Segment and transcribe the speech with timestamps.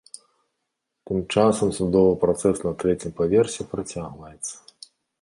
[1.09, 4.55] Тым часам судовы працэс на трэцім паверсе працягваецца.